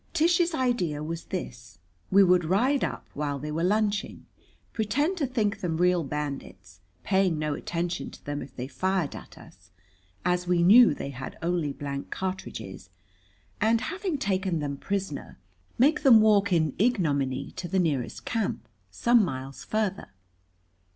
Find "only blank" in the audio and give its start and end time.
11.43-12.09